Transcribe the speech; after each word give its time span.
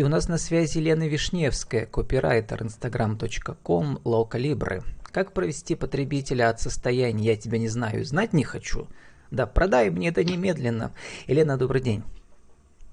И 0.00 0.02
у 0.02 0.08
нас 0.08 0.28
на 0.28 0.38
связи 0.38 0.78
Лена 0.78 1.06
Вишневская, 1.06 1.84
копирайтер 1.84 2.62
instagram.com 2.62 4.00
Локалибры. 4.02 4.82
Как 5.12 5.34
провести 5.34 5.74
потребителя 5.74 6.48
от 6.48 6.58
состояния 6.58 7.22
«я 7.22 7.36
тебя 7.36 7.58
не 7.58 7.68
знаю, 7.68 8.02
знать 8.06 8.32
не 8.32 8.42
хочу»? 8.42 8.88
Да, 9.30 9.46
продай 9.46 9.90
мне 9.90 10.08
это 10.08 10.24
немедленно. 10.24 10.92
Елена, 11.26 11.58
добрый 11.58 11.82
день. 11.82 12.02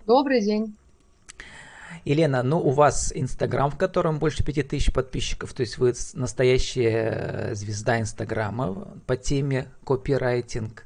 Добрый 0.05 0.41
день. 0.41 0.75
Елена, 2.05 2.43
ну 2.43 2.59
у 2.59 2.71
вас 2.71 3.11
Инстаграм, 3.15 3.69
в 3.69 3.77
котором 3.77 4.19
больше 4.19 4.43
5000 4.43 4.91
подписчиков, 4.91 5.53
то 5.53 5.61
есть 5.61 5.77
вы 5.77 5.93
настоящая 6.13 7.51
звезда 7.53 7.99
Инстаграма 7.99 8.87
по 9.05 9.15
теме 9.15 9.67
копирайтинг. 9.83 10.85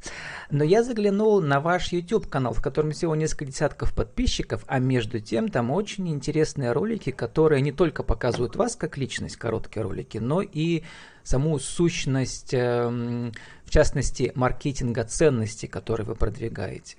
Но 0.49 0.63
я 0.63 0.83
заглянул 0.83 1.41
на 1.41 1.59
ваш 1.59 1.91
YouTube 1.91 2.27
канал, 2.27 2.53
в 2.53 2.61
котором 2.61 2.91
всего 2.91 3.15
несколько 3.15 3.45
десятков 3.45 3.93
подписчиков, 3.93 4.63
а 4.67 4.79
между 4.79 5.19
тем 5.19 5.49
там 5.49 5.71
очень 5.71 6.09
интересные 6.09 6.71
ролики, 6.71 7.11
которые 7.11 7.61
не 7.61 7.71
только 7.71 8.03
показывают 8.03 8.55
вас 8.55 8.75
как 8.75 8.97
личность, 8.97 9.37
короткие 9.37 9.83
ролики, 9.83 10.17
но 10.17 10.41
и 10.41 10.83
саму 11.23 11.59
сущность, 11.59 12.53
эм, 12.53 13.31
в 13.65 13.69
частности, 13.69 14.31
маркетинга 14.35 15.03
ценностей, 15.03 15.67
которые 15.67 16.05
вы 16.05 16.15
продвигаете. 16.15 16.97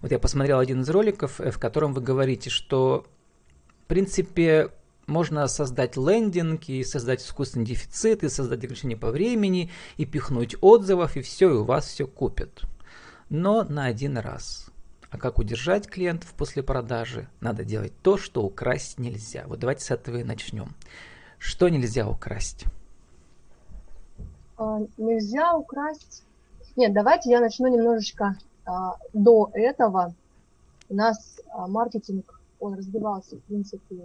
Вот 0.00 0.12
я 0.12 0.18
посмотрел 0.18 0.58
один 0.58 0.82
из 0.82 0.90
роликов, 0.90 1.40
э, 1.40 1.50
в 1.50 1.58
котором 1.58 1.94
вы 1.94 2.02
говорите, 2.02 2.50
что 2.50 3.06
принципе, 3.92 4.70
можно 5.06 5.46
создать 5.48 5.98
лендинг 5.98 6.66
и 6.70 6.82
создать 6.82 7.20
искусственный 7.20 7.66
дефицит, 7.66 8.24
и 8.24 8.30
создать 8.30 8.60
ограничение 8.60 8.96
по 8.96 9.10
времени, 9.10 9.70
и 9.98 10.06
пихнуть 10.06 10.56
отзывов, 10.62 11.18
и 11.18 11.20
все, 11.20 11.50
и 11.50 11.58
у 11.58 11.64
вас 11.64 11.88
все 11.88 12.06
купят. 12.06 12.62
Но 13.28 13.64
на 13.64 13.84
один 13.84 14.16
раз. 14.16 14.70
А 15.10 15.18
как 15.18 15.38
удержать 15.38 15.88
клиентов 15.88 16.32
после 16.32 16.62
продажи? 16.62 17.28
Надо 17.40 17.64
делать 17.64 17.92
то, 18.02 18.16
что 18.16 18.42
украсть 18.42 18.98
нельзя. 18.98 19.44
Вот 19.46 19.58
давайте 19.58 19.84
с 19.84 19.90
этого 19.90 20.16
и 20.16 20.24
начнем. 20.24 20.74
Что 21.36 21.68
нельзя 21.68 22.08
украсть? 22.08 22.64
А, 24.56 24.78
нельзя 24.96 25.54
украсть... 25.54 26.24
Нет, 26.76 26.94
давайте 26.94 27.28
я 27.28 27.40
начну 27.40 27.66
немножечко 27.66 28.38
а, 28.64 28.96
до 29.12 29.50
этого. 29.52 30.14
У 30.88 30.94
нас 30.94 31.38
а, 31.50 31.66
маркетинг 31.66 32.40
он 32.62 32.74
развивался, 32.74 33.36
в 33.36 33.42
принципе, 33.42 33.96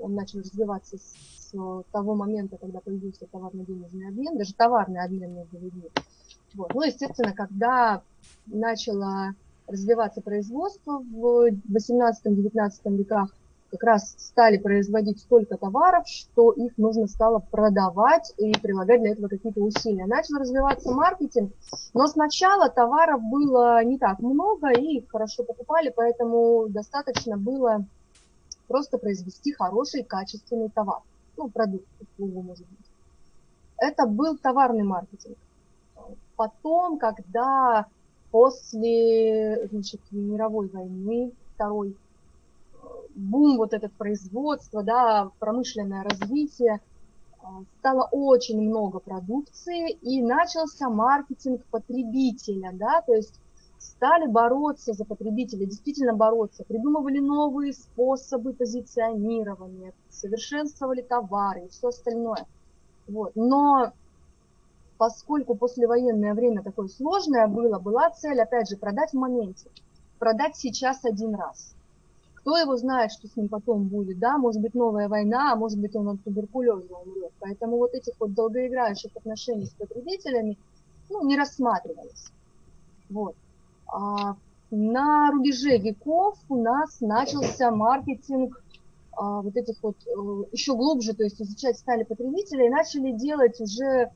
он 0.00 0.14
начал 0.14 0.38
развиваться 0.38 0.96
с, 0.96 1.50
с 1.50 1.84
того 1.90 2.14
момента, 2.14 2.56
когда 2.56 2.78
появился 2.78 3.26
товарно-денежный 3.26 4.08
обмен, 4.08 4.38
даже 4.38 4.54
товарный 4.54 5.04
обмен 5.04 5.34
между 5.34 5.58
людьми. 5.58 5.90
Вот. 6.54 6.72
Ну, 6.72 6.82
естественно, 6.82 7.32
когда 7.34 8.02
начало 8.46 9.34
развиваться 9.66 10.20
производство 10.20 10.98
в 10.98 11.48
18-19 11.68 12.96
веках, 12.96 13.34
как 13.72 13.82
раз 13.82 14.14
стали 14.18 14.58
производить 14.58 15.18
столько 15.18 15.56
товаров, 15.56 16.06
что 16.06 16.52
их 16.52 16.78
нужно 16.78 17.08
стало 17.08 17.40
продавать 17.40 18.32
и 18.38 18.52
прилагать 18.52 19.00
для 19.00 19.12
этого 19.12 19.26
какие-то 19.26 19.60
усилия. 19.60 20.06
Начал 20.06 20.36
развиваться 20.36 20.92
маркетинг, 20.92 21.52
но 21.92 22.06
сначала 22.06 22.68
товаров 22.68 23.20
было 23.22 23.82
не 23.82 23.98
так 23.98 24.20
много 24.20 24.70
и 24.70 24.98
их 24.98 25.08
хорошо 25.08 25.42
покупали, 25.42 25.92
поэтому 25.94 26.66
достаточно 26.68 27.36
было 27.36 27.84
просто 28.68 28.98
произвести 28.98 29.52
хороший 29.52 30.02
качественный 30.02 30.68
товар. 30.68 31.00
Ну, 31.36 31.48
продукт, 31.48 31.86
услугу, 32.00 32.42
может 32.42 32.66
быть. 32.66 32.86
Это 33.78 34.06
был 34.06 34.36
товарный 34.38 34.84
маркетинг. 34.84 35.36
Потом, 36.36 36.98
когда 36.98 37.86
после 38.30 39.68
значит, 39.68 40.00
мировой 40.10 40.68
войны, 40.68 41.32
второй, 41.54 41.96
бум 43.14 43.56
вот 43.56 43.72
этот 43.72 43.92
производство, 43.92 44.82
да, 44.82 45.30
промышленное 45.38 46.02
развитие, 46.02 46.80
стало 47.78 48.08
очень 48.10 48.60
много 48.60 48.98
продукции 48.98 49.90
и 49.90 50.22
начался 50.22 50.88
маркетинг 50.88 51.62
потребителя, 51.70 52.70
да, 52.72 53.02
то 53.02 53.14
есть 53.14 53.38
стали 53.84 54.26
бороться 54.26 54.92
за 54.92 55.04
потребителя, 55.04 55.66
действительно 55.66 56.14
бороться, 56.14 56.64
придумывали 56.64 57.20
новые 57.20 57.72
способы 57.72 58.52
позиционирования, 58.52 59.92
совершенствовали 60.08 61.02
товары 61.02 61.66
и 61.66 61.68
все 61.68 61.88
остальное. 61.88 62.46
Вот. 63.06 63.32
Но 63.34 63.92
поскольку 64.98 65.54
послевоенное 65.54 66.34
время 66.34 66.62
такое 66.62 66.88
сложное 66.88 67.46
было, 67.46 67.78
была 67.78 68.10
цель, 68.10 68.40
опять 68.40 68.68
же, 68.68 68.76
продать 68.76 69.10
в 69.10 69.18
моменте, 69.18 69.68
продать 70.18 70.56
сейчас 70.56 71.04
один 71.04 71.34
раз. 71.34 71.74
Кто 72.34 72.56
его 72.58 72.76
знает, 72.76 73.10
что 73.12 73.26
с 73.26 73.36
ним 73.36 73.48
потом 73.48 73.88
будет, 73.88 74.18
да, 74.18 74.36
может 74.38 74.60
быть 74.60 74.74
новая 74.74 75.08
война, 75.08 75.52
а 75.52 75.56
может 75.56 75.78
быть 75.78 75.96
он 75.96 76.08
от 76.08 76.22
туберкулеза 76.24 76.94
умрет. 76.94 77.32
Поэтому 77.40 77.78
вот 77.78 77.94
этих 77.94 78.14
вот 78.20 78.34
долгоиграющих 78.34 79.10
отношений 79.16 79.66
с 79.66 79.70
потребителями 79.70 80.58
ну, 81.08 81.26
не 81.26 81.38
рассматривалось. 81.38 82.30
Вот. 83.08 83.34
А, 83.86 84.36
на 84.70 85.30
рубеже 85.30 85.78
веков 85.78 86.36
у 86.48 86.56
нас 86.56 87.00
начался 87.00 87.70
маркетинг 87.70 88.62
а, 89.16 89.40
вот 89.42 89.56
этих 89.56 89.76
вот 89.82 89.96
э, 90.06 90.44
еще 90.52 90.74
глубже, 90.74 91.14
то 91.14 91.22
есть 91.22 91.40
изучать 91.40 91.78
стали 91.78 92.02
потребителя 92.02 92.66
и 92.66 92.70
начали 92.70 93.12
делать 93.12 93.60
уже 93.60 94.10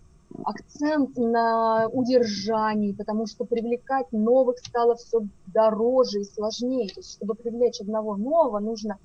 акцент 0.44 1.16
на 1.16 1.88
удержании, 1.88 2.92
потому 2.92 3.26
что 3.26 3.44
привлекать 3.44 4.10
новых 4.12 4.58
стало 4.58 4.96
все 4.96 5.20
дороже 5.46 6.20
и 6.20 6.24
сложнее. 6.24 6.88
То 6.88 7.00
есть, 7.00 7.12
чтобы 7.12 7.34
привлечь 7.34 7.80
одного 7.80 8.16
нового, 8.16 8.58
нужно 8.58 8.98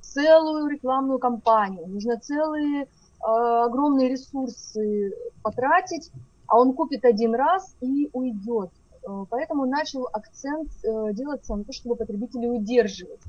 целую 0.00 0.68
рекламную 0.68 1.18
кампанию, 1.18 1.86
нужно 1.86 2.18
целые 2.18 2.84
э, 2.84 2.86
огромные 3.20 4.08
ресурсы 4.08 5.12
потратить, 5.42 6.10
а 6.46 6.58
он 6.58 6.74
купит 6.74 7.04
один 7.04 7.34
раз 7.34 7.76
и 7.80 8.08
уйдет. 8.12 8.70
Э, 9.06 9.24
поэтому 9.30 9.66
начал 9.66 10.08
акцент 10.12 10.70
э, 10.84 11.12
делаться 11.12 11.54
на 11.54 11.64
то, 11.64 11.72
чтобы 11.72 11.96
потребителей 11.96 12.50
удерживать. 12.50 13.20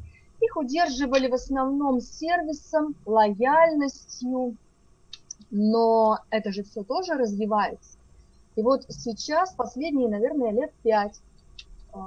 Их 0.42 0.56
удерживали 0.56 1.28
в 1.28 1.34
основном 1.34 2.00
сервисом, 2.00 2.96
лояльностью, 3.06 4.56
но 5.52 6.20
это 6.30 6.52
же 6.52 6.64
все 6.64 6.84
тоже 6.84 7.14
развивается. 7.14 7.98
И 8.56 8.62
вот 8.62 8.86
сейчас, 8.90 9.54
последние, 9.54 10.10
наверное, 10.10 10.52
лет 10.52 10.74
пять, 10.84 11.20
э, 11.94 11.98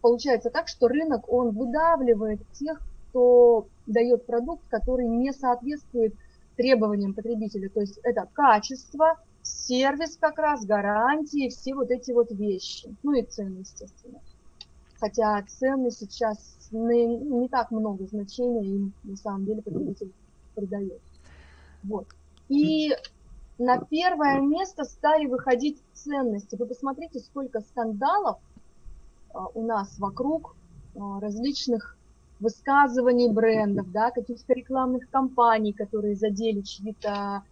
получается 0.00 0.50
так, 0.50 0.68
что 0.68 0.88
рынок, 0.88 1.30
он 1.32 1.50
выдавливает 1.50 2.40
тех, 2.52 2.80
кто 3.08 3.66
дает 3.86 4.26
продукт, 4.26 4.62
который 4.68 5.06
не 5.06 5.32
соответствует 5.32 6.14
требованиям 6.56 7.14
потребителя. 7.14 7.68
То 7.68 7.80
есть 7.80 7.98
это 8.04 8.28
качество, 8.32 9.18
сервис 9.42 10.16
как 10.20 10.38
раз, 10.38 10.64
гарантии, 10.64 11.48
все 11.48 11.74
вот 11.74 11.90
эти 11.90 12.12
вот 12.12 12.30
вещи. 12.30 12.94
Ну 13.02 13.12
и 13.12 13.22
цены, 13.22 13.58
естественно. 13.58 14.20
Хотя 14.98 15.42
цены 15.42 15.90
сейчас 15.90 16.68
не, 16.70 17.06
не 17.06 17.48
так 17.48 17.70
много 17.70 18.06
значения 18.06 18.64
им 18.64 18.92
на 19.02 19.16
самом 19.16 19.44
деле 19.44 19.62
потребитель 19.62 20.12
придает. 20.54 21.00
Вот. 21.82 22.06
И 22.48 22.94
на 23.58 23.78
первое 23.78 24.40
место 24.40 24.84
стали 24.84 25.26
выходить 25.26 25.82
ценности. 25.92 26.56
Вы 26.56 26.66
посмотрите, 26.66 27.20
сколько 27.20 27.60
скандалов 27.60 28.38
а, 29.32 29.46
у 29.54 29.66
нас 29.66 29.98
вокруг 29.98 30.56
а, 30.96 31.20
различных 31.20 31.96
высказываний 32.40 33.30
брендов, 33.30 33.90
да, 33.92 34.10
каких-то 34.10 34.52
рекламных 34.52 35.08
кампаний, 35.10 35.72
которые 35.72 36.16
задели 36.16 36.60
чьи-то 36.60 37.42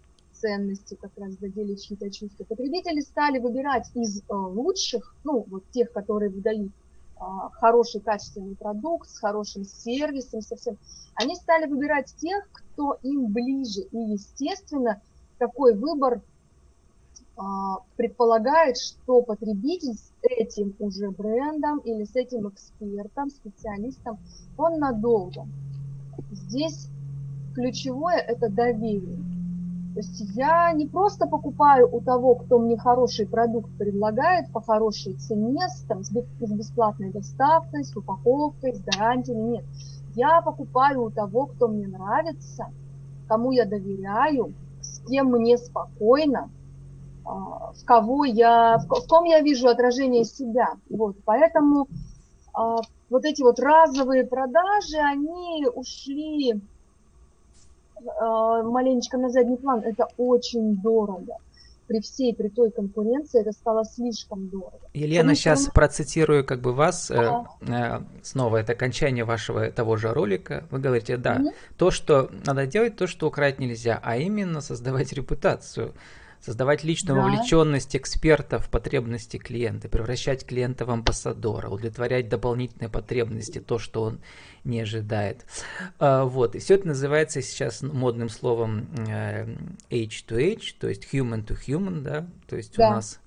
ценности, 0.40 0.96
как 1.00 1.12
раз 1.16 1.34
задели 1.40 1.74
чьи-то 1.74 2.10
чувства. 2.10 2.44
Потребители 2.44 3.00
стали 3.00 3.38
выбирать 3.38 3.90
из 3.94 4.20
э, 4.20 4.22
лучших, 4.28 5.14
ну, 5.24 5.44
вот 5.48 5.64
тех, 5.70 5.92
которые 5.92 6.30
выдают 6.30 6.70
э, 6.70 7.20
хороший 7.52 8.00
качественный 8.00 8.56
продукт 8.56 9.08
с 9.08 9.18
хорошим 9.18 9.64
сервисом, 9.64 10.40
совсем. 10.42 10.78
Они 11.14 11.36
стали 11.36 11.66
выбирать 11.66 12.14
тех, 12.16 12.48
кто 12.52 12.98
им 13.02 13.26
ближе. 13.26 13.82
И, 13.92 13.98
естественно, 13.98 15.00
такой 15.38 15.74
выбор 15.74 16.20
э, 17.36 17.40
предполагает, 17.96 18.78
что 18.78 19.22
потребитель 19.22 19.94
с 19.94 20.12
этим 20.22 20.74
уже 20.78 21.10
брендом 21.10 21.78
или 21.80 22.04
с 22.04 22.16
этим 22.16 22.48
экспертом, 22.48 23.30
специалистом, 23.30 24.18
он 24.56 24.78
надолго. 24.78 25.46
Здесь 26.32 26.88
ключевое– 27.54 28.16
это 28.28 28.48
доверие. 28.48 29.29
То 29.92 30.00
есть 30.00 30.20
я 30.36 30.72
не 30.72 30.86
просто 30.86 31.26
покупаю 31.26 31.88
у 31.92 32.00
того, 32.00 32.36
кто 32.36 32.58
мне 32.58 32.76
хороший 32.76 33.26
продукт 33.26 33.76
предлагает 33.76 34.50
по 34.52 34.60
хорошей 34.60 35.14
цене, 35.14 35.68
с, 35.68 35.82
там, 35.82 36.04
с 36.04 36.10
бесплатной 36.12 37.10
доставкой, 37.10 37.84
с 37.84 37.96
упаковкой, 37.96 38.74
с 38.74 38.80
гарантиями. 38.80 39.56
Нет. 39.56 39.64
Я 40.14 40.42
покупаю 40.42 41.02
у 41.02 41.10
того, 41.10 41.46
кто 41.46 41.66
мне 41.66 41.88
нравится, 41.88 42.66
кому 43.26 43.50
я 43.50 43.64
доверяю, 43.64 44.54
с 44.80 45.00
кем 45.08 45.32
мне 45.32 45.58
спокойно, 45.58 46.50
а, 47.24 47.72
в 47.72 47.84
кого 47.84 48.24
я, 48.24 48.78
в 48.78 49.06
ком 49.08 49.24
я 49.24 49.40
вижу 49.40 49.68
отражение 49.68 50.24
себя. 50.24 50.68
Вот, 50.88 51.16
поэтому 51.24 51.88
а, 52.52 52.76
вот 53.08 53.24
эти 53.24 53.42
вот 53.42 53.58
разовые 53.58 54.24
продажи, 54.24 54.98
они 54.98 55.66
ушли 55.74 56.60
маленечко 58.64 59.18
на 59.18 59.30
задний 59.30 59.56
план. 59.56 59.80
Это 59.80 60.08
очень 60.16 60.76
дорого 60.76 61.36
при 61.90 62.00
всей, 62.00 62.32
при 62.32 62.48
той 62.48 62.70
конкуренции 62.70 63.40
это 63.40 63.50
стало 63.50 63.84
слишком 63.84 64.48
дорого. 64.48 64.78
Елена, 64.94 65.34
сейчас 65.34 65.62
стороны... 65.62 65.74
процитирую 65.74 66.44
как 66.44 66.60
бы 66.60 66.72
вас, 66.72 67.10
э, 67.10 67.32
э, 67.62 68.00
снова 68.22 68.58
это 68.58 68.74
окончание 68.74 69.24
вашего 69.24 69.72
того 69.72 69.96
же 69.96 70.12
ролика. 70.12 70.68
Вы 70.70 70.78
говорите, 70.78 71.16
да, 71.16 71.38
mm-hmm. 71.38 71.52
то, 71.76 71.90
что 71.90 72.30
надо 72.46 72.68
делать, 72.68 72.94
то, 72.94 73.08
что 73.08 73.26
украсть 73.26 73.58
нельзя, 73.58 73.98
а 74.04 74.16
именно 74.18 74.60
создавать 74.60 75.12
репутацию 75.12 75.92
создавать 76.40 76.84
личную 76.84 77.16
да. 77.16 77.22
вовлеченность 77.24 77.94
эксперта 77.94 78.58
в 78.58 78.70
потребности 78.70 79.36
клиента, 79.36 79.88
превращать 79.88 80.46
клиента 80.46 80.84
в 80.84 80.90
амбассадора, 80.90 81.68
удовлетворять 81.68 82.28
дополнительные 82.28 82.88
потребности, 82.88 83.60
то, 83.60 83.78
что 83.78 84.02
он 84.02 84.20
не 84.64 84.80
ожидает. 84.80 85.44
А, 85.98 86.24
вот, 86.24 86.54
и 86.54 86.58
все 86.58 86.74
это 86.74 86.88
называется 86.88 87.42
сейчас 87.42 87.82
модным 87.82 88.28
словом 88.28 88.88
H 89.90 90.24
to 90.28 90.54
H, 90.54 90.76
то 90.78 90.88
есть 90.88 91.12
human 91.12 91.46
to 91.46 91.56
human, 91.66 92.00
да, 92.00 92.26
то 92.48 92.56
есть 92.56 92.76
да. 92.76 92.88
у 92.88 92.92
нас 92.94 93.20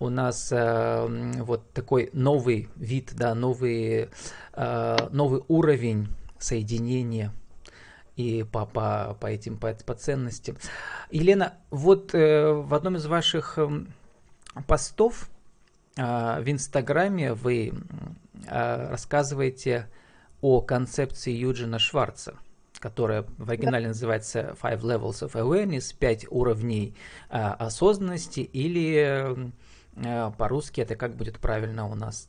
у 0.00 0.08
нас 0.08 0.50
э, 0.50 1.06
вот 1.38 1.70
такой 1.70 2.10
новый 2.12 2.68
вид, 2.76 3.12
да, 3.14 3.34
новый, 3.34 4.10
э, 4.52 4.96
новый 5.12 5.42
уровень 5.48 6.08
соединения 6.38 7.32
и 8.16 8.44
по, 8.44 8.66
по, 8.66 9.16
по 9.20 9.26
этим 9.26 9.58
по, 9.58 9.72
по 9.72 9.94
ценностям. 9.94 10.56
Елена, 11.10 11.54
вот 11.70 12.14
э, 12.14 12.52
в 12.52 12.72
одном 12.74 12.96
из 12.96 13.06
ваших 13.06 13.58
э, 13.58 13.68
постов 14.66 15.28
э, 15.96 16.02
в 16.40 16.50
Инстаграме 16.50 17.34
вы 17.34 17.72
э, 18.46 18.88
рассказываете 18.90 19.88
о 20.40 20.60
концепции 20.60 21.32
Юджина 21.32 21.78
Шварца, 21.78 22.34
которая 22.78 23.24
в 23.38 23.50
оригинале 23.50 23.88
называется 23.88 24.54
Five 24.62 24.80
Levels 24.82 25.26
of 25.26 25.32
Awareness, 25.32 25.94
пять 25.98 26.26
уровней 26.30 26.94
э, 27.30 27.38
осознанности, 27.38 28.40
или 28.40 29.50
э, 29.96 30.30
по-русски 30.38 30.82
это 30.82 30.94
как 30.94 31.16
будет 31.16 31.38
правильно 31.38 31.88
у 31.88 31.94
нас? 31.94 32.28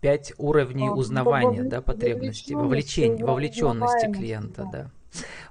Пять 0.00 0.34
уровней 0.36 0.90
узнавания, 0.90 1.62
да, 1.64 1.80
потребностей, 1.80 2.54
вовлечения, 2.54 3.24
вовлеченности 3.24 4.12
клиента, 4.12 4.68
да. 4.70 4.90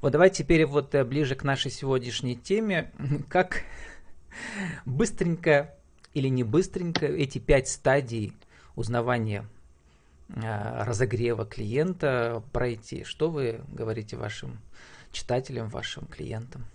Вот 0.02 0.12
давайте 0.12 0.44
теперь 0.44 0.66
вот 0.66 0.94
э, 0.96 1.04
ближе 1.04 1.36
к 1.36 1.44
нашей 1.44 1.72
сегодняшней 1.72 2.36
теме. 2.36 2.92
Как 3.30 3.63
быстренько 4.86 5.75
или 6.13 6.28
не 6.28 6.44
быстренько 6.44 7.06
эти 7.06 7.40
пять 7.40 7.68
стадий 7.68 8.34
узнавания 8.75 9.48
э, 10.30 10.84
разогрева 10.84 11.46
клиента 11.46 12.44
пройти? 12.52 13.04
Что 13.04 13.30
вы 13.30 13.62
говорите 13.68 14.18
вашим 14.18 14.60
читателям, 15.12 15.69
вашим 15.69 16.06
клиентам? 16.06 16.66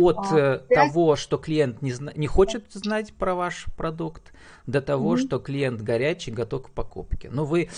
От 0.00 0.18
а, 0.32 0.62
э, 0.68 0.74
того, 0.74 1.16
что 1.16 1.38
клиент 1.38 1.82
не, 1.82 1.92
зна- 1.92 2.12
не 2.14 2.26
хочет 2.26 2.72
знать 2.72 3.12
про 3.14 3.34
ваш 3.34 3.66
продукт, 3.76 4.32
до 4.66 4.80
того, 4.80 5.14
mm-hmm. 5.14 5.26
что 5.26 5.38
клиент 5.38 5.82
горячий, 5.82 6.30
готов 6.30 6.66
к 6.66 6.70
покупке. 6.70 7.28
Но 7.30 7.44
вы 7.44 7.68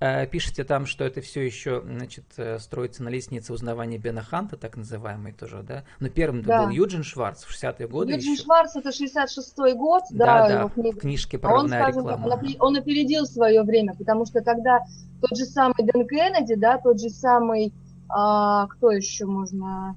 э, 0.00 0.26
пишете 0.26 0.64
там, 0.64 0.86
что 0.86 1.04
это 1.04 1.20
все 1.20 1.42
еще 1.42 1.82
значит, 1.82 2.24
э, 2.36 2.58
строится 2.58 3.02
на 3.02 3.08
лестнице 3.08 3.52
узнавания 3.52 3.98
Бена 3.98 4.22
Ханта, 4.22 4.56
так 4.56 4.76
называемый 4.76 5.32
тоже, 5.32 5.62
да? 5.62 5.84
Но 6.00 6.08
первым 6.08 6.42
да. 6.42 6.64
был 6.64 6.70
Юджин 6.70 7.02
Шварц 7.02 7.44
в 7.44 7.50
60-е 7.50 7.88
годы. 7.88 8.12
Юджин 8.12 8.32
еще. 8.32 8.44
Шварц 8.44 8.76
это 8.76 8.90
66-й 8.90 9.74
год, 9.74 10.02
да, 10.10 10.26
да, 10.26 10.48
да 10.48 10.58
его 10.60 10.68
книга. 10.68 10.98
книжки 10.98 11.36
про 11.36 11.60
он, 11.60 11.72
реклама. 11.72 12.26
Он, 12.26 12.56
он 12.58 12.76
опередил 12.76 13.26
свое 13.26 13.62
время, 13.62 13.94
потому 13.94 14.26
что 14.26 14.42
когда 14.42 14.80
тот 15.20 15.36
же 15.36 15.44
самый 15.44 15.76
Дэн 15.78 16.06
Кеннеди, 16.06 16.54
да, 16.54 16.78
тот 16.78 17.00
же 17.00 17.10
самый, 17.10 17.72
а, 18.08 18.66
кто 18.66 18.90
еще 18.90 19.26
можно 19.26 19.96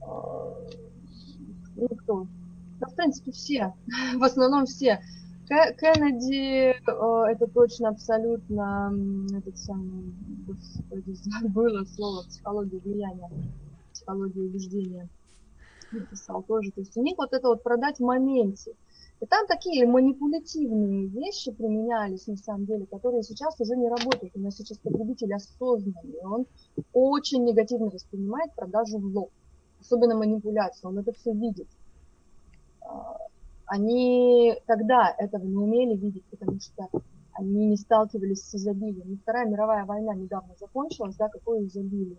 а, 0.00 0.33
ну 1.76 1.88
кто? 1.88 2.26
Да, 2.80 2.86
в 2.86 2.94
принципе, 2.94 3.32
все. 3.32 3.74
В 4.16 4.22
основном 4.22 4.66
все. 4.66 5.00
Кеннеди, 5.46 6.70
э, 6.70 7.32
это 7.32 7.46
точно 7.46 7.90
абсолютно 7.90 8.92
этот 9.36 9.58
самый, 9.58 10.14
господи, 10.46 11.12
забыла 11.42 11.84
слово 11.84 12.22
психология 12.22 12.78
влияния, 12.78 13.30
психология 13.92 14.40
убеждения 14.40 15.08
написал 15.92 16.42
тоже. 16.42 16.70
То 16.72 16.80
есть 16.80 16.96
у 16.96 17.02
них 17.02 17.16
вот 17.18 17.32
это 17.32 17.48
вот 17.48 17.62
продать 17.62 17.98
в 17.98 18.04
моменте. 18.04 18.74
И 19.20 19.26
там 19.26 19.46
такие 19.46 19.86
манипулятивные 19.86 21.06
вещи 21.06 21.52
применялись, 21.52 22.26
на 22.26 22.36
самом 22.36 22.66
деле, 22.66 22.86
которые 22.86 23.22
сейчас 23.22 23.58
уже 23.60 23.76
не 23.76 23.88
работают. 23.88 24.32
У 24.34 24.40
нас 24.40 24.56
сейчас 24.56 24.78
потребитель 24.78 25.32
осознанный, 25.34 26.20
он 26.24 26.46
очень 26.92 27.44
негативно 27.44 27.86
воспринимает 27.86 28.54
продажу 28.54 28.98
в 28.98 29.04
лоб 29.04 29.30
особенно 29.84 30.16
манипуляцию, 30.16 30.90
он 30.90 30.98
это 30.98 31.12
все 31.12 31.32
видит. 31.32 31.68
А, 32.80 33.18
они 33.66 34.54
тогда 34.66 35.14
этого 35.18 35.44
не 35.44 35.56
умели 35.56 35.96
видеть, 35.96 36.24
потому 36.30 36.58
что 36.60 36.88
они 37.32 37.66
не 37.66 37.76
сталкивались 37.76 38.42
с 38.42 38.54
изобилием. 38.54 39.12
И 39.12 39.16
Вторая 39.16 39.46
мировая 39.46 39.84
война 39.84 40.14
недавно 40.14 40.54
закончилась, 40.58 41.16
да, 41.16 41.28
какое 41.28 41.64
изобилие. 41.66 42.18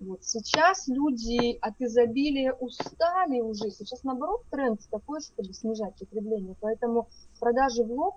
Вот. 0.00 0.24
Сейчас 0.24 0.88
люди 0.88 1.58
от 1.60 1.74
изобилия 1.80 2.52
устали 2.54 3.40
уже. 3.40 3.70
Сейчас, 3.70 4.02
наоборот, 4.02 4.42
тренд 4.50 4.80
такой, 4.90 5.20
чтобы 5.20 5.52
снижать 5.52 5.94
потребление. 5.96 6.56
Поэтому 6.60 7.08
продажи 7.38 7.84
в 7.84 7.92
лоб 7.92 8.16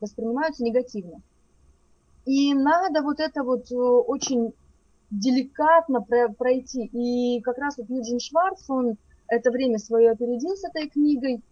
воспринимаются 0.00 0.62
негативно. 0.62 1.20
И 2.24 2.54
надо 2.54 3.02
вот 3.02 3.18
это 3.18 3.42
вот 3.42 3.72
э, 3.72 3.74
очень 3.74 4.52
деликатно 5.10 6.00
пройти. 6.02 6.84
И 6.92 7.40
как 7.40 7.58
раз 7.58 7.78
вот 7.78 7.88
Юджин 7.88 8.20
Шварц, 8.20 8.68
он 8.68 8.96
это 9.28 9.50
время 9.50 9.78
свое 9.78 10.10
опередил 10.10 10.56
с 10.56 10.64
этой 10.64 10.88
книгой. 10.88 11.42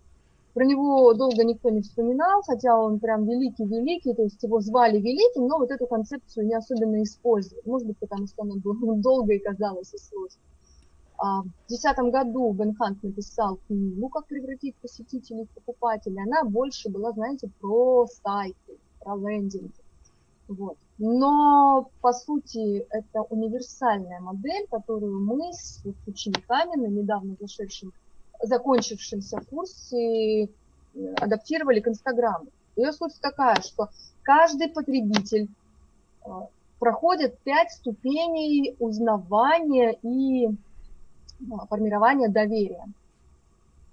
Про 0.55 0.65
него 0.65 1.13
долго 1.13 1.45
никто 1.45 1.69
не 1.69 1.83
вспоминал, 1.83 2.43
хотя 2.43 2.81
он 2.81 2.99
прям 2.99 3.27
великий-великий, 3.27 4.15
то 4.15 4.23
есть 4.23 4.43
его 4.43 4.61
звали 4.61 4.99
великим, 4.99 5.47
но 5.47 5.59
вот 5.59 5.71
эту 5.71 5.87
концепцию 5.87 6.47
не 6.47 6.55
особенно 6.55 7.03
использовали. 7.03 7.63
Может 7.67 7.89
быть, 7.89 7.99
потому 7.99 8.27
что 8.27 8.43
она 8.43 8.55
была 8.57 8.97
долго 8.97 9.35
и 9.35 9.39
казалась 9.39 9.93
и 9.93 9.99
сложной. 9.99 10.41
А, 11.19 11.43
в 11.43 11.69
2010 11.69 11.99
году 12.11 12.53
Бен 12.53 12.75
Хант 12.75 13.03
написал 13.03 13.59
книгу 13.67 14.09
«Как 14.09 14.27
превратить 14.27 14.77
посетителей 14.77 15.45
в 15.45 15.51
покупателей». 15.51 16.23
Она 16.23 16.45
больше 16.45 16.91
была, 16.91 17.13
знаете, 17.13 17.51
про 17.61 18.07
сайты, 18.07 18.79
про 19.01 19.17
лендинги. 19.17 19.73
Вот. 20.49 20.77
Но, 20.99 21.91
по 22.01 22.13
сути, 22.13 22.87
это 22.91 23.23
универсальная 23.23 24.21
модель, 24.21 24.67
которую 24.71 25.21
мы 25.21 25.53
с 25.53 25.83
учениками 26.07 26.77
на 26.77 26.87
недавно 26.87 27.37
зашедшем, 27.39 27.93
закончившемся 28.43 29.41
курсе 29.51 30.45
э, 30.45 30.49
адаптировали 31.21 31.81
к 31.81 31.89
Инстаграму. 31.89 32.47
Ее 32.77 32.93
суть 32.93 33.19
такая, 33.21 33.61
что 33.61 33.91
каждый 34.23 34.69
потребитель 34.69 35.49
э, 36.25 36.29
проходит 36.79 37.39
пять 37.41 37.73
ступеней 37.73 38.75
узнавания 38.79 39.99
и 40.03 40.49
ну, 41.41 41.59
формирования 41.69 42.29
доверия. 42.29 42.87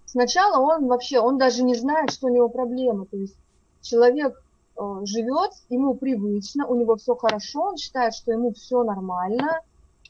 Сначала 0.05 0.59
он 0.59 0.87
вообще, 0.87 1.19
он 1.19 1.37
даже 1.37 1.63
не 1.63 1.75
знает, 1.75 2.11
что 2.11 2.27
у 2.27 2.29
него 2.29 2.47
проблемы. 2.47 3.05
То 3.07 3.17
есть 3.17 3.35
человек 3.81 4.42
живет, 4.77 5.51
ему 5.69 5.95
привычно, 5.95 6.67
у 6.67 6.75
него 6.75 6.95
все 6.95 7.15
хорошо, 7.15 7.69
он 7.69 7.77
считает, 7.77 8.13
что 8.13 8.31
ему 8.31 8.53
все 8.53 8.83
нормально, 8.83 9.59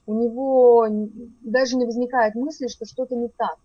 у 0.06 0.14
него 0.14 0.88
даже 1.42 1.76
не 1.76 1.86
возникает 1.86 2.36
мысли, 2.36 2.68
что 2.68 2.86
что-то 2.86 3.16
не 3.16 3.30
так. 3.30 3.58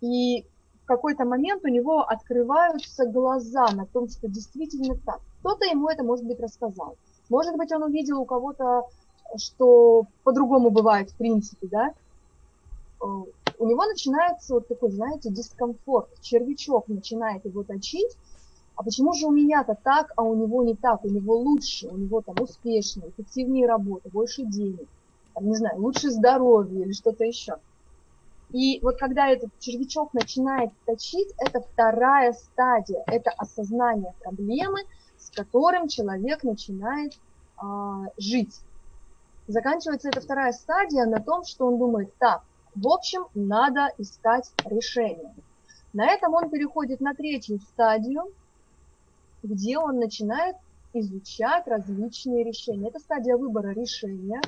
И 0.00 0.44
в 0.82 0.86
какой-то 0.86 1.24
момент 1.24 1.64
у 1.64 1.68
него 1.68 2.00
открываются 2.00 3.06
глаза 3.06 3.70
на 3.72 3.86
том, 3.86 4.08
что 4.08 4.28
действительно 4.28 4.96
так. 5.06 5.20
Кто-то 5.40 5.64
ему 5.64 5.88
это, 5.88 6.02
может 6.02 6.26
быть, 6.26 6.40
рассказал. 6.40 6.96
Может 7.28 7.56
быть, 7.56 7.72
он 7.72 7.84
увидел 7.84 8.20
у 8.20 8.24
кого-то, 8.24 8.82
что 9.36 10.06
по-другому 10.24 10.70
бывает 10.70 11.10
в 11.10 11.16
принципе, 11.16 11.68
да. 11.68 11.94
Э, 13.00 13.06
у 13.58 13.66
него 13.66 13.84
начинается 13.84 14.54
вот 14.54 14.68
такой, 14.68 14.90
знаете, 14.90 15.30
дискомфорт. 15.30 16.08
Червячок 16.20 16.88
начинает 16.88 17.44
его 17.44 17.62
точить, 17.62 18.16
а 18.82 18.84
почему 18.84 19.12
же 19.12 19.26
у 19.26 19.30
меня-то 19.30 19.76
так, 19.80 20.12
а 20.16 20.24
у 20.24 20.34
него 20.34 20.64
не 20.64 20.74
так, 20.74 21.04
у 21.04 21.08
него 21.08 21.38
лучше, 21.38 21.86
у 21.86 21.96
него 21.96 22.20
там 22.20 22.34
успешнее, 22.40 23.10
эффективнее 23.10 23.68
работа, 23.68 24.08
больше 24.08 24.42
денег, 24.42 24.88
там, 25.34 25.46
не 25.48 25.54
знаю, 25.54 25.80
лучше 25.80 26.10
здоровье 26.10 26.82
или 26.82 26.92
что-то 26.92 27.22
еще. 27.22 27.58
И 28.50 28.80
вот 28.82 28.98
когда 28.98 29.28
этот 29.28 29.56
червячок 29.60 30.12
начинает 30.14 30.72
точить, 30.84 31.32
это 31.38 31.60
вторая 31.60 32.32
стадия, 32.32 33.04
это 33.06 33.30
осознание 33.30 34.14
проблемы, 34.20 34.80
с 35.16 35.30
которым 35.30 35.86
человек 35.86 36.42
начинает 36.42 37.12
а, 37.58 38.06
жить. 38.18 38.62
Заканчивается 39.46 40.08
эта 40.08 40.20
вторая 40.20 40.52
стадия 40.52 41.06
на 41.06 41.20
том, 41.20 41.44
что 41.44 41.68
он 41.68 41.78
думает, 41.78 42.12
так, 42.18 42.42
в 42.74 42.88
общем, 42.88 43.26
надо 43.32 43.90
искать 43.98 44.50
решение. 44.64 45.32
На 45.92 46.10
этом 46.10 46.34
он 46.34 46.50
переходит 46.50 47.00
на 47.00 47.14
третью 47.14 47.60
стадию, 47.60 48.24
где 49.42 49.78
он 49.78 49.98
начинает 49.98 50.56
изучать 50.92 51.66
различные 51.66 52.44
решения. 52.44 52.88
Это 52.88 52.98
стадия 52.98 53.36
выбора 53.36 53.70
решения. 53.70 54.40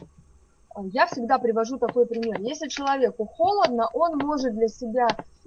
Я 0.92 1.06
всегда 1.06 1.38
привожу 1.38 1.78
такой 1.78 2.06
пример. 2.06 2.40
Если 2.40 2.68
человеку 2.68 3.26
холодно, 3.26 3.88
он 3.92 4.18
может 4.18 4.54
для 4.54 4.68
себя 4.68 5.06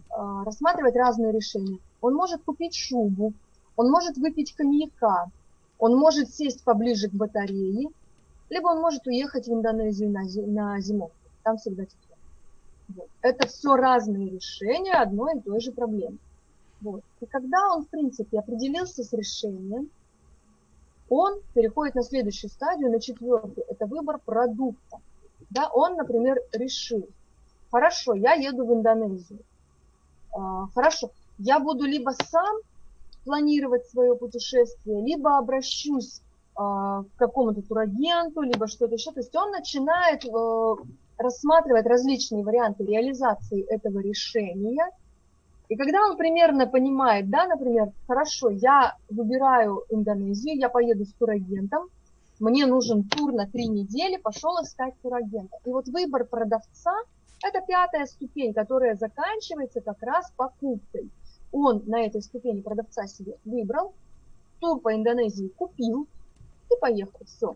а, 0.09 0.43
рассматривать 0.43 0.95
разные 0.95 1.31
решения. 1.31 1.79
Он 2.01 2.13
может 2.13 2.43
купить 2.43 2.75
шубу, 2.75 3.33
он 3.75 3.91
может 3.91 4.17
выпить 4.17 4.55
коньяка, 4.55 5.29
он 5.79 5.95
может 5.95 6.33
сесть 6.33 6.63
поближе 6.63 7.09
к 7.09 7.13
батарее, 7.13 7.89
либо 8.49 8.67
он 8.67 8.79
может 8.79 9.05
уехать 9.05 9.47
в 9.47 9.53
Индонезию 9.53 10.09
на, 10.09 10.21
на 10.23 10.79
зимовку. 10.79 11.15
Там 11.43 11.57
всегда 11.57 11.83
тепло. 11.85 12.15
Вот. 12.89 13.09
Это 13.21 13.47
все 13.47 13.75
разные 13.75 14.29
решения 14.29 14.93
одной 14.93 15.37
и 15.37 15.41
той 15.41 15.59
же 15.59 15.71
проблемы. 15.71 16.17
Вот. 16.81 17.01
И 17.21 17.25
когда 17.25 17.73
он, 17.73 17.85
в 17.85 17.89
принципе, 17.89 18.39
определился 18.39 19.03
с 19.03 19.13
решением, 19.13 19.89
он 21.09 21.39
переходит 21.53 21.95
на 21.95 22.03
следующую 22.03 22.49
стадию, 22.49 22.91
на 22.91 22.99
четвертую. 22.99 23.65
Это 23.69 23.85
выбор 23.85 24.19
продукта. 24.23 24.97
Да, 25.49 25.69
он, 25.73 25.95
например, 25.95 26.39
решил, 26.51 27.07
хорошо, 27.71 28.13
я 28.13 28.33
еду 28.33 28.65
в 28.65 28.73
Индонезию. 28.73 29.39
А, 30.33 30.67
хорошо, 30.73 31.11
я 31.37 31.59
буду 31.59 31.85
либо 31.85 32.11
сам 32.11 32.57
планировать 33.23 33.85
свое 33.87 34.15
путешествие, 34.15 35.01
либо 35.03 35.37
обращусь 35.37 36.21
а, 36.55 37.03
к 37.03 37.17
какому-то 37.17 37.61
турагенту, 37.61 38.41
либо 38.41 38.67
что-то 38.67 38.95
еще. 38.95 39.11
То 39.11 39.19
есть 39.19 39.35
он 39.35 39.51
начинает 39.51 40.25
э, 40.25 40.75
рассматривать 41.17 41.85
различные 41.85 42.43
варианты 42.43 42.83
реализации 42.83 43.63
этого 43.63 43.99
решения. 43.99 44.89
И 45.69 45.75
когда 45.75 46.05
он 46.05 46.17
примерно 46.17 46.65
понимает, 46.65 47.29
да, 47.29 47.45
например, 47.45 47.91
хорошо, 48.07 48.49
я 48.49 48.95
выбираю 49.09 49.83
Индонезию, 49.89 50.57
я 50.57 50.69
поеду 50.69 51.05
с 51.05 51.13
турагентом, 51.13 51.89
мне 52.39 52.65
нужен 52.65 53.03
тур 53.03 53.33
на 53.33 53.47
три 53.47 53.67
недели, 53.67 54.17
пошел 54.17 54.61
искать 54.61 54.93
турагента. 55.01 55.57
И 55.65 55.69
вот 55.69 55.87
выбор 55.87 56.25
продавца– 56.25 56.93
это 57.43 57.61
пятая 57.65 58.05
ступень, 58.05 58.53
которая 58.53 58.95
заканчивается 58.95 59.81
как 59.81 60.01
раз 60.01 60.31
покупкой. 60.37 61.09
Он 61.51 61.83
на 61.85 62.05
этой 62.05 62.21
ступени 62.21 62.61
продавца 62.61 63.07
себе 63.07 63.37
выбрал, 63.43 63.93
тур 64.59 64.79
по 64.79 64.93
Индонезии 64.93 65.47
купил 65.49 66.07
и 66.71 66.79
поехал. 66.79 67.19
Все. 67.25 67.55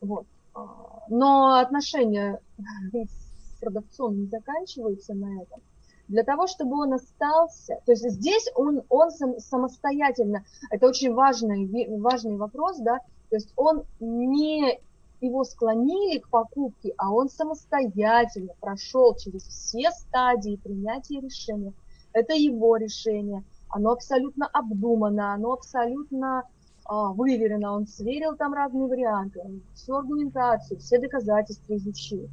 Вот. 0.00 0.26
А, 0.54 1.04
но 1.08 1.58
отношения 1.58 2.40
с 2.92 3.60
продавцом 3.60 4.20
не 4.20 4.26
заканчиваются 4.26 5.14
на 5.14 5.42
этом. 5.42 5.60
Для 6.08 6.24
того, 6.24 6.46
чтобы 6.46 6.78
он 6.78 6.94
остался, 6.94 7.80
то 7.86 7.92
есть 7.92 8.08
здесь 8.10 8.50
он, 8.54 8.82
он 8.88 9.10
сам, 9.10 9.38
самостоятельно, 9.38 10.44
это 10.70 10.86
очень 10.86 11.14
важный, 11.14 11.68
важный 11.98 12.36
вопрос, 12.36 12.78
да, 12.78 12.98
то 13.30 13.36
есть 13.36 13.52
он 13.56 13.84
не 14.00 14.78
его 15.20 15.44
склонили 15.44 16.18
к 16.18 16.28
покупке, 16.28 16.92
а 16.98 17.12
он 17.12 17.28
самостоятельно 17.28 18.52
прошел 18.60 19.16
через 19.16 19.42
все 19.44 19.90
стадии 19.92 20.60
принятия 20.62 21.20
решения. 21.20 21.72
Это 22.12 22.34
его 22.34 22.76
решение, 22.76 23.44
оно 23.68 23.92
абсолютно 23.92 24.46
обдумано, 24.46 25.32
оно 25.32 25.52
абсолютно 25.52 26.44
а, 26.84 27.12
выверено, 27.12 27.72
он 27.72 27.86
сверил 27.86 28.36
там 28.36 28.52
разные 28.52 28.86
варианты, 28.86 29.40
всю 29.74 29.94
аргументацию, 29.94 30.78
все 30.80 30.98
доказательства 30.98 31.76
изучил. 31.76 32.28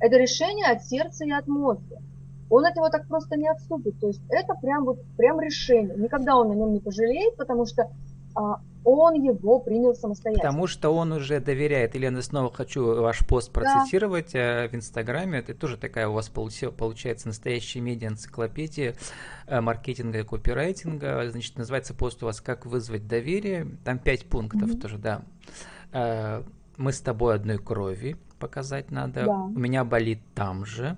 Это 0.00 0.16
решение 0.18 0.66
от 0.66 0.84
сердца 0.84 1.24
и 1.24 1.32
от 1.32 1.48
мозга. 1.48 1.98
Он 2.54 2.64
от 2.64 2.76
него 2.76 2.88
так 2.88 3.08
просто 3.08 3.36
не 3.36 3.48
отступит. 3.48 3.98
То 3.98 4.06
есть 4.06 4.22
это 4.28 4.54
прям 4.54 4.84
вот 4.84 5.02
прям 5.16 5.40
решение. 5.40 5.96
Никогда 5.96 6.36
он 6.36 6.50
на 6.50 6.52
нем 6.52 6.72
не 6.72 6.78
пожалеет, 6.78 7.36
потому 7.36 7.66
что 7.66 7.90
а, 8.36 8.60
он 8.84 9.14
его 9.14 9.58
принял 9.58 9.92
самостоятельно. 9.92 10.50
Потому 10.50 10.68
что 10.68 10.90
он 10.90 11.10
уже 11.10 11.40
доверяет. 11.40 11.96
Елена, 11.96 12.22
снова 12.22 12.52
хочу 12.52 13.02
ваш 13.02 13.26
пост 13.26 13.50
процитировать 13.50 14.34
да. 14.34 14.66
Э, 14.66 14.68
в 14.68 14.74
Инстаграме. 14.74 15.40
Это 15.40 15.52
тоже 15.52 15.76
такая 15.76 16.06
у 16.06 16.12
вас 16.12 16.28
получается 16.28 17.26
настоящая 17.26 17.80
медиа-энциклопедия 17.80 18.94
э, 19.48 19.60
маркетинга 19.60 20.20
и 20.20 20.22
копирайтинга. 20.22 21.28
Значит, 21.28 21.58
называется 21.58 21.92
пост 21.92 22.22
у 22.22 22.26
вас 22.26 22.40
«Как 22.40 22.66
вызвать 22.66 23.08
доверие». 23.08 23.66
Там 23.84 23.98
пять 23.98 24.26
пунктов 24.26 24.70
mm-hmm. 24.70 24.80
тоже, 24.80 24.98
да. 24.98 25.22
Э, 25.92 26.44
Мы 26.76 26.92
с 26.92 27.00
тобой 27.00 27.34
одной 27.34 27.58
крови 27.58 28.16
показать 28.38 28.92
надо. 28.92 29.24
Да. 29.24 29.34
У 29.34 29.58
меня 29.58 29.84
болит 29.84 30.20
там 30.36 30.64
же. 30.64 30.96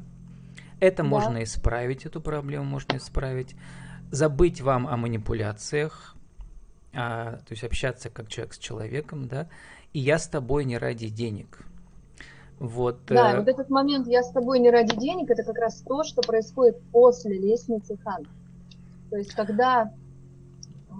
Это 0.80 1.02
да. 1.02 1.08
можно 1.08 1.42
исправить, 1.42 2.06
эту 2.06 2.20
проблему 2.20 2.64
можно 2.64 2.96
исправить. 2.96 3.54
Забыть 4.10 4.60
вам 4.60 4.86
о 4.86 4.96
манипуляциях, 4.96 6.14
а, 6.94 7.38
то 7.38 7.50
есть 7.50 7.64
общаться 7.64 8.08
как 8.08 8.28
человек 8.28 8.54
с 8.54 8.58
человеком, 8.58 9.26
да, 9.26 9.48
и 9.92 9.98
я 9.98 10.18
с 10.18 10.28
тобой 10.28 10.64
не 10.64 10.78
ради 10.78 11.08
денег. 11.08 11.66
Вот, 12.58 13.00
да, 13.08 13.32
э... 13.32 13.38
вот 13.38 13.48
этот 13.48 13.68
момент 13.68 14.06
«я 14.06 14.22
с 14.22 14.30
тобой 14.30 14.60
не 14.60 14.70
ради 14.70 14.96
денег» 14.96 15.30
это 15.30 15.42
как 15.42 15.58
раз 15.58 15.82
то, 15.82 16.04
что 16.04 16.22
происходит 16.22 16.80
после 16.92 17.38
лестницы 17.38 17.98
Хан. 17.98 18.26
То 19.10 19.16
есть 19.16 19.34
когда 19.34 19.92
э, 20.88 20.94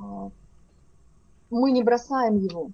мы 1.51 1.71
не 1.71 1.83
бросаем 1.83 2.37
его. 2.37 2.67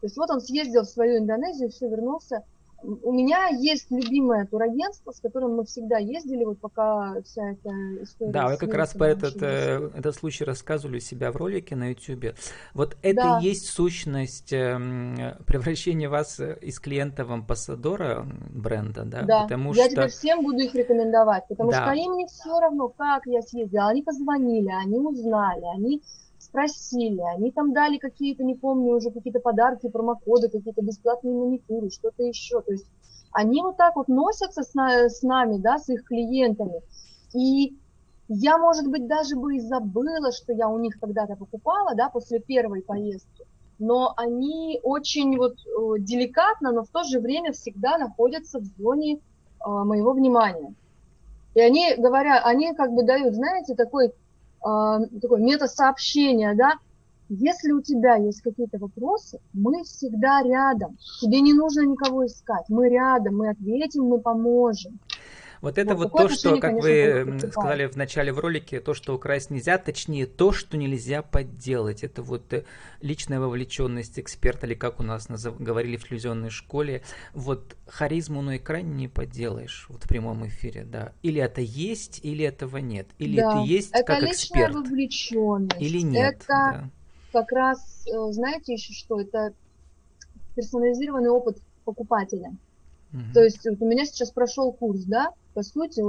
То 0.00 0.06
есть 0.06 0.16
вот 0.16 0.30
он 0.30 0.40
съездил 0.40 0.82
в 0.82 0.88
свою 0.88 1.18
Индонезию, 1.18 1.70
все, 1.70 1.88
вернулся– 1.88 2.44
у 2.82 3.12
меня 3.12 3.48
есть 3.48 3.90
любимое 3.90 4.46
турагентство, 4.46 5.10
с 5.10 5.20
которым 5.20 5.56
мы 5.56 5.64
всегда 5.64 5.98
ездили, 5.98 6.44
вот 6.44 6.58
пока 6.60 7.20
вся 7.22 7.52
эта 7.52 7.70
история... 8.02 8.32
Да, 8.32 8.48
вы 8.48 8.56
как 8.56 8.74
раз 8.74 8.94
по 8.94 9.04
этот, 9.04 9.42
э, 9.42 9.90
этот 9.94 10.14
случай 10.14 10.44
рассказывали 10.44 10.98
у 10.98 11.00
себя 11.00 11.32
в 11.32 11.36
ролике 11.36 11.74
на 11.74 11.88
YouTube. 11.90 12.36
Вот 12.74 12.96
это 13.02 13.22
да. 13.22 13.38
и 13.40 13.44
есть 13.44 13.66
сущность 13.66 14.52
э, 14.52 15.36
превращения 15.46 16.08
вас 16.08 16.38
из 16.38 16.78
клиента 16.78 17.24
в 17.24 17.32
амбассадора 17.32 18.26
бренда, 18.50 19.04
да? 19.04 19.22
Да, 19.22 19.42
потому 19.42 19.72
я 19.72 19.84
что... 19.84 19.92
теперь 19.92 20.08
всем 20.08 20.42
буду 20.42 20.58
их 20.58 20.74
рекомендовать, 20.74 21.44
потому 21.48 21.70
да. 21.70 21.86
что 21.86 21.94
им 21.94 22.16
не 22.16 22.26
все 22.26 22.58
равно, 22.60 22.88
как 22.88 23.22
я 23.26 23.42
съездила. 23.42 23.88
Они 23.88 24.02
позвонили, 24.02 24.68
они 24.68 24.98
узнали, 24.98 25.64
они 25.74 26.02
спросили, 26.46 27.20
они 27.34 27.50
там 27.50 27.72
дали 27.72 27.98
какие-то, 27.98 28.44
не 28.44 28.54
помню, 28.54 28.96
уже 28.96 29.10
какие-то 29.10 29.40
подарки, 29.40 29.88
промокоды, 29.88 30.48
какие-то 30.48 30.82
бесплатные 30.82 31.34
маникюры, 31.34 31.90
что-то 31.90 32.22
еще. 32.22 32.60
То 32.62 32.72
есть 32.72 32.86
они 33.32 33.62
вот 33.62 33.76
так 33.76 33.96
вот 33.96 34.08
носятся 34.08 34.62
с, 34.62 34.74
на, 34.74 35.08
с 35.08 35.22
нами, 35.22 35.58
да, 35.58 35.78
с 35.78 35.88
их 35.88 36.04
клиентами. 36.04 36.80
И 37.34 37.76
я, 38.28 38.58
может 38.58 38.88
быть, 38.88 39.06
даже 39.06 39.36
бы 39.36 39.56
и 39.56 39.60
забыла, 39.60 40.32
что 40.32 40.52
я 40.52 40.68
у 40.68 40.78
них 40.78 40.98
когда-то 40.98 41.36
покупала, 41.36 41.94
да, 41.94 42.08
после 42.08 42.40
первой 42.40 42.82
поездки. 42.82 43.44
Но 43.78 44.14
они 44.16 44.80
очень 44.82 45.36
вот 45.36 45.54
э, 45.54 46.00
деликатно, 46.00 46.72
но 46.72 46.82
в 46.82 46.88
то 46.88 47.04
же 47.04 47.20
время 47.20 47.52
всегда 47.52 47.98
находятся 47.98 48.58
в 48.58 48.64
зоне 48.78 49.16
э, 49.16 49.18
моего 49.68 50.12
внимания. 50.12 50.74
И 51.54 51.60
они 51.60 51.94
говорят, 51.96 52.42
они 52.44 52.74
как 52.74 52.92
бы 52.92 53.02
дают, 53.02 53.34
знаете, 53.34 53.74
такой 53.74 54.12
такое 55.20 55.40
мета-сообщение, 55.40 56.54
да, 56.54 56.74
если 57.28 57.72
у 57.72 57.82
тебя 57.82 58.16
есть 58.16 58.40
какие-то 58.40 58.78
вопросы, 58.78 59.40
мы 59.52 59.82
всегда 59.82 60.42
рядом. 60.42 60.96
Тебе 61.20 61.40
не 61.40 61.54
нужно 61.54 61.80
никого 61.80 62.26
искать. 62.26 62.64
Мы 62.68 62.88
рядом, 62.88 63.38
мы 63.38 63.50
ответим, 63.50 64.04
мы 64.04 64.20
поможем. 64.20 65.00
Вот 65.60 65.78
это 65.78 65.94
вот, 65.94 66.12
вот 66.12 66.22
то, 66.22 66.28
что, 66.28 66.58
как 66.58 66.74
вы 66.74 67.38
сказали 67.50 67.86
в 67.86 67.96
начале 67.96 68.32
в 68.32 68.38
ролике, 68.38 68.80
то, 68.80 68.94
что 68.94 69.14
украсть 69.14 69.50
нельзя, 69.50 69.78
точнее, 69.78 70.26
то, 70.26 70.52
что 70.52 70.76
нельзя 70.76 71.22
подделать. 71.22 72.04
Это 72.04 72.22
вот 72.22 72.52
э, 72.52 72.64
личная 73.00 73.40
вовлеченность 73.40 74.18
эксперта, 74.18 74.66
или 74.66 74.74
как 74.74 75.00
у 75.00 75.02
нас 75.02 75.28
назов... 75.28 75.60
говорили 75.60 75.96
в 75.96 76.04
телевизионной 76.04 76.50
школе. 76.50 77.02
Вот 77.34 77.76
харизму 77.86 78.42
на 78.42 78.56
экране 78.56 78.92
не 78.92 79.08
подделаешь, 79.08 79.86
вот 79.88 80.04
в 80.04 80.08
прямом 80.08 80.46
эфире, 80.46 80.84
да. 80.84 81.12
Или 81.22 81.40
это 81.40 81.60
есть, 81.60 82.20
или 82.22 82.44
этого 82.44 82.78
нет. 82.78 83.08
Или 83.18 83.36
да, 83.36 83.50
это 83.52 83.60
есть 83.62 83.90
это 83.92 84.04
как 84.04 84.22
эксперт. 84.24 84.74
вовлеченность. 84.74 85.80
Или 85.80 86.00
нет. 86.00 86.36
Это 86.36 86.46
да. 86.48 86.90
как 87.32 87.50
раз, 87.52 88.06
э, 88.06 88.32
знаете 88.32 88.74
еще 88.74 88.92
что, 88.92 89.20
это 89.20 89.52
персонализированный 90.54 91.30
опыт 91.30 91.58
покупателя. 91.84 92.52
Угу. 93.16 93.32
То 93.34 93.42
есть 93.42 93.66
вот 93.66 93.80
у 93.80 93.86
меня 93.86 94.04
сейчас 94.04 94.30
прошел 94.30 94.72
курс, 94.72 95.04
да, 95.04 95.30
по 95.54 95.62
сути, 95.62 96.02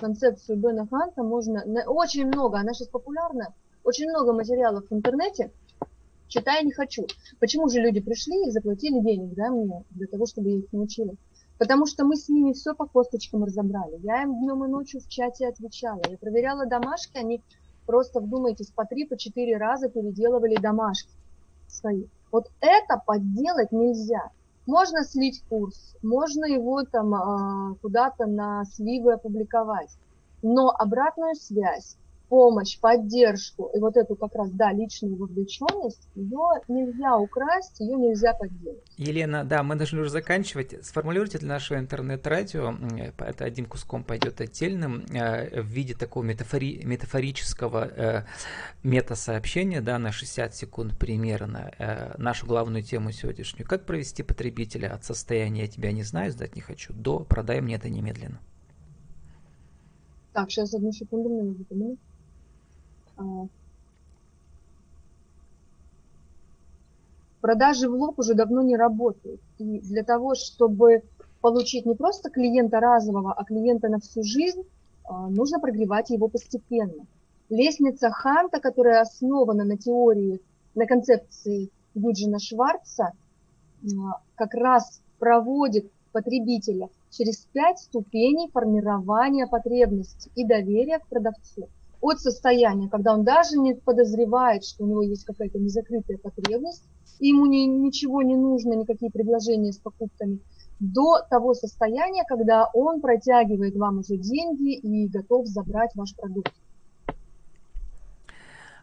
концепцию 0.00 0.58
Бена 0.58 0.86
Ханта 0.86 1.22
можно... 1.22 1.64
Очень 1.86 2.26
много, 2.26 2.58
она 2.58 2.72
сейчас 2.72 2.88
популярна, 2.88 3.52
очень 3.82 4.08
много 4.08 4.32
материалов 4.32 4.84
в 4.88 4.94
интернете, 4.94 5.50
читая 6.28 6.62
не 6.62 6.72
хочу. 6.72 7.06
Почему 7.40 7.68
же 7.68 7.80
люди 7.80 8.00
пришли 8.00 8.46
и 8.46 8.50
заплатили 8.50 9.00
денег, 9.00 9.34
да, 9.34 9.50
мне, 9.50 9.82
для 9.90 10.06
того, 10.06 10.26
чтобы 10.26 10.50
я 10.50 10.58
их 10.58 10.72
научила? 10.72 11.14
Потому 11.58 11.86
что 11.86 12.04
мы 12.04 12.16
с 12.16 12.28
ними 12.28 12.52
все 12.52 12.74
по 12.74 12.86
косточкам 12.86 13.42
разобрали. 13.42 13.98
Я 14.02 14.22
им 14.22 14.38
днем 14.38 14.64
и 14.64 14.68
ночью 14.68 15.00
в 15.00 15.08
чате 15.08 15.48
отвечала. 15.48 16.00
Я 16.08 16.18
проверяла 16.18 16.66
домашки, 16.66 17.16
они 17.16 17.42
просто, 17.86 18.20
вдумайтесь, 18.20 18.70
по 18.70 18.84
три, 18.84 19.06
по 19.06 19.16
четыре 19.16 19.56
раза 19.56 19.88
переделывали 19.88 20.56
домашки 20.56 21.10
свои. 21.66 22.04
Вот 22.30 22.50
это 22.60 23.02
подделать 23.04 23.72
нельзя. 23.72 24.30
Можно 24.66 25.04
слить 25.04 25.44
курс, 25.48 25.94
можно 26.02 26.44
его 26.44 26.82
там 26.82 27.14
а, 27.14 27.74
куда-то 27.80 28.26
на 28.26 28.64
сливы 28.64 29.12
опубликовать, 29.12 29.96
но 30.42 30.70
обратную 30.70 31.36
связь, 31.36 31.96
помощь, 32.28 32.78
поддержку 32.78 33.70
и 33.74 33.78
вот 33.78 33.96
эту 33.96 34.16
как 34.16 34.34
раз, 34.34 34.50
да, 34.50 34.72
личную 34.72 35.16
вовлеченность, 35.16 36.08
ее 36.14 36.60
нельзя 36.68 37.16
украсть, 37.16 37.80
ее 37.80 37.96
нельзя 37.96 38.34
подделать. 38.34 38.82
Елена, 38.96 39.44
да, 39.44 39.62
мы 39.62 39.76
должны 39.76 40.00
уже 40.00 40.10
заканчивать. 40.10 40.84
Сформулируйте 40.84 41.38
для 41.38 41.48
нашего 41.48 41.78
интернет-радио, 41.78 42.74
это 43.18 43.44
одним 43.44 43.66
куском 43.66 44.04
пойдет 44.04 44.40
отдельным, 44.40 45.04
э, 45.12 45.60
в 45.60 45.66
виде 45.66 45.94
такого 45.94 46.24
метафори, 46.24 46.82
метафорического 46.84 47.86
э, 47.86 48.22
мета-сообщения, 48.82 49.80
да, 49.80 49.98
на 49.98 50.12
60 50.12 50.54
секунд 50.54 50.98
примерно, 50.98 51.72
э, 51.78 52.14
нашу 52.18 52.46
главную 52.46 52.82
тему 52.82 53.12
сегодняшнюю. 53.12 53.68
Как 53.68 53.86
провести 53.86 54.22
потребителя 54.22 54.92
от 54.92 55.04
состояния 55.04 55.62
«я 55.62 55.68
тебя 55.68 55.92
не 55.92 56.02
знаю, 56.02 56.32
сдать 56.32 56.56
не 56.56 56.60
хочу» 56.60 56.92
до 56.92 57.20
«продай 57.20 57.60
мне 57.60 57.76
это 57.76 57.88
немедленно». 57.88 58.40
Так, 60.32 60.50
сейчас 60.50 60.74
одну 60.74 60.92
секунду, 60.92 61.30
мне 61.30 61.42
нужно 61.44 61.64
подумать. 61.64 61.98
Продажи 67.46 67.88
в 67.88 67.94
лоб 67.94 68.18
уже 68.18 68.34
давно 68.34 68.62
не 68.62 68.76
работают. 68.76 69.40
И 69.58 69.78
для 69.78 70.02
того, 70.02 70.34
чтобы 70.34 71.04
получить 71.40 71.86
не 71.86 71.94
просто 71.94 72.28
клиента 72.28 72.80
разового, 72.80 73.32
а 73.32 73.44
клиента 73.44 73.88
на 73.88 74.00
всю 74.00 74.24
жизнь, 74.24 74.62
а, 75.04 75.28
нужно 75.28 75.60
прогревать 75.60 76.10
его 76.10 76.26
постепенно. 76.26 77.06
Лестница 77.48 78.10
Ханта, 78.10 78.58
которая 78.58 79.00
основана 79.00 79.64
на 79.64 79.78
теории, 79.78 80.40
на 80.74 80.86
концепции 80.86 81.70
Юджина 81.94 82.40
Шварца, 82.40 83.12
а, 83.84 84.22
как 84.34 84.54
раз 84.54 85.00
проводит 85.20 85.88
потребителя 86.10 86.88
через 87.10 87.46
пять 87.52 87.78
ступеней 87.78 88.50
формирования 88.50 89.46
потребностей 89.46 90.32
и 90.34 90.44
доверия 90.44 90.98
к 90.98 91.06
продавцу 91.06 91.68
от 92.10 92.20
состояния, 92.20 92.88
когда 92.88 93.14
он 93.14 93.24
даже 93.24 93.56
не 93.58 93.74
подозревает, 93.74 94.64
что 94.64 94.84
у 94.84 94.86
него 94.86 95.02
есть 95.02 95.24
какая-то 95.24 95.58
незакрытая 95.58 96.18
потребность, 96.18 96.84
и 97.18 97.28
ему 97.28 97.46
ни, 97.46 97.64
ничего 97.66 98.22
не 98.22 98.36
нужно, 98.36 98.74
никакие 98.74 99.10
предложения 99.10 99.72
с 99.72 99.78
покупками, 99.78 100.40
до 100.78 101.20
того 101.30 101.54
состояния, 101.54 102.24
когда 102.28 102.68
он 102.74 103.00
протягивает 103.00 103.76
вам 103.76 103.98
уже 104.00 104.16
деньги 104.16 104.74
и 104.74 105.08
готов 105.08 105.46
забрать 105.46 105.90
ваш 105.94 106.14
продукт. 106.14 106.52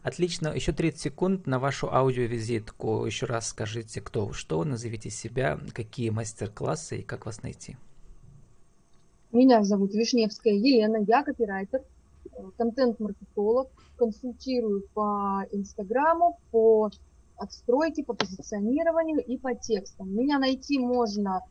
Отлично. 0.02 0.48
Еще 0.48 0.72
30 0.72 1.00
секунд 1.00 1.46
на 1.46 1.58
вашу 1.58 1.90
аудиовизитку. 1.90 3.06
Еще 3.06 3.24
раз 3.24 3.48
скажите, 3.48 4.02
кто 4.02 4.26
вы, 4.26 4.34
что, 4.34 4.62
назовите 4.62 5.08
себя, 5.08 5.58
какие 5.72 6.10
мастер-классы 6.10 6.98
и 6.98 7.02
как 7.02 7.24
вас 7.24 7.42
найти. 7.42 7.78
Меня 9.32 9.64
зовут 9.64 9.94
Вишневская 9.94 10.52
Елена, 10.52 10.98
я 10.98 11.24
копирайтер, 11.24 11.80
контент-маркетолог, 12.56 13.68
консультирую 13.96 14.84
по 14.94 15.44
Инстаграму, 15.52 16.38
по 16.50 16.90
отстройке, 17.36 18.04
по 18.04 18.14
позиционированию 18.14 19.24
и 19.24 19.36
по 19.36 19.54
текстам. 19.54 20.14
Меня 20.14 20.38
найти 20.38 20.78
можно 20.78 21.42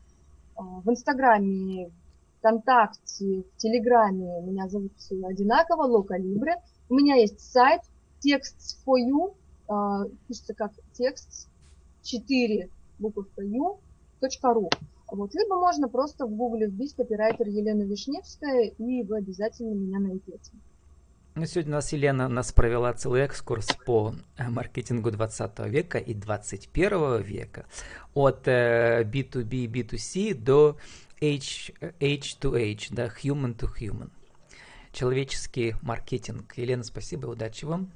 а, 0.56 0.62
в 0.62 0.88
Инстаграме, 0.90 1.90
ВКонтакте, 2.38 3.42
в 3.42 3.56
Телеграме. 3.56 4.40
Меня 4.42 4.68
зовут 4.68 4.92
все 4.96 5.24
одинаково, 5.26 5.82
Локалибре. 5.82 6.56
У 6.88 6.94
меня 6.94 7.16
есть 7.16 7.40
сайт 7.40 7.82
Texts 8.24 8.76
for 8.86 8.96
you, 8.98 9.34
а, 9.68 10.04
пишется 10.28 10.54
как 10.54 10.72
текст 10.92 11.48
4 12.02 12.68
буковка 12.98 13.42
u.ru. 13.42 14.70
Вот. 15.12 15.34
Либо 15.34 15.56
можно 15.56 15.88
просто 15.88 16.26
в 16.26 16.34
гугле 16.34 16.66
вбить 16.66 16.94
копирайтер 16.94 17.48
Елена 17.48 17.82
Вишневская, 17.82 18.64
и 18.64 19.02
вы 19.02 19.18
обязательно 19.18 19.74
меня 19.74 20.00
найдете. 20.00 20.52
Ну, 21.36 21.46
сегодня 21.46 21.72
у 21.72 21.74
нас 21.74 21.92
Елена 21.92 22.28
нас 22.28 22.52
провела 22.52 22.92
целый 22.92 23.22
экскурс 23.22 23.66
по 23.84 24.14
э, 24.36 24.48
маркетингу 24.48 25.10
20 25.10 25.58
века 25.66 25.98
и 25.98 26.14
21 26.14 27.22
века. 27.22 27.66
От 28.14 28.46
B2B, 28.46 29.64
э, 29.64 29.66
B2C 29.66 30.34
до 30.34 30.76
H, 31.20 31.72
H2H, 31.80 32.94
да, 32.94 33.06
human 33.06 33.56
to 33.56 33.68
human. 33.76 34.10
Человеческий 34.92 35.74
маркетинг. 35.82 36.56
Елена, 36.56 36.84
спасибо, 36.84 37.26
удачи 37.26 37.64
вам. 37.64 37.90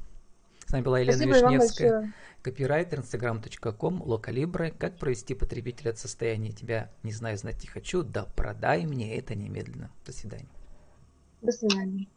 С 0.66 0.72
нами 0.72 0.82
была 0.82 0.98
Елена 0.98 1.18
спасибо 1.18 1.34
Вишневская, 1.36 2.12
копирайтер, 2.42 2.98
instagram.com, 2.98 4.02
локалибры. 4.02 4.72
Как 4.72 4.98
провести 4.98 5.34
потребителя 5.34 5.90
от 5.90 5.98
состояния 5.98 6.50
«тебя 6.50 6.90
не 7.04 7.12
знаю, 7.12 7.38
знать 7.38 7.62
не 7.62 7.68
хочу», 7.68 8.02
да 8.02 8.24
продай 8.24 8.84
мне 8.84 9.16
это 9.16 9.36
немедленно. 9.36 9.92
До 10.04 10.12
свидания. 10.12 10.48
До 11.40 11.52
свидания. 11.52 12.08